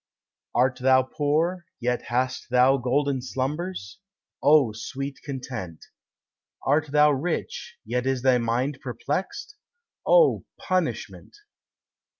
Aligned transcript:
Art 0.55 0.79
thou 0.79 1.03
poor, 1.03 1.67
yet 1.79 2.01
hast 2.07 2.49
thou 2.49 2.77
golden 2.77 3.21
slumbers? 3.21 3.99
O 4.41 4.71
sweet 4.71 5.19
content! 5.23 5.85
Art 6.65 6.87
thou 6.87 7.11
rich, 7.11 7.77
yet 7.85 8.07
is 8.07 8.23
thy 8.23 8.39
mind 8.39 8.79
perplexed? 8.81 9.57
O 10.07 10.43
punishment! 10.57 11.35